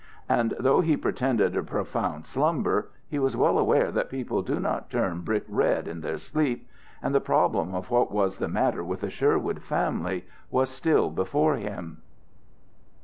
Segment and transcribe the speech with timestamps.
[0.27, 5.21] And though he pretended profound slumber, he was well aware that people do not turn
[5.21, 6.67] brick red in their sleep.
[7.03, 11.57] And the problem of what was the matter with the Sherwood family was still before
[11.57, 12.01] him.